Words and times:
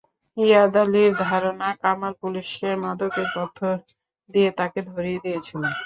ইয়াদ 0.37 0.75
আলীর 0.81 1.11
ধারণা, 1.23 1.67
কামাল 1.81 2.13
পুলিশকে 2.21 2.69
মাদকের 2.83 3.27
তথ্য 3.35 3.59
দিয়ে 4.29 4.49
তাকে 4.59 4.79
ধরিয়ে 4.89 5.19
দিয়েছিল। 5.23 5.61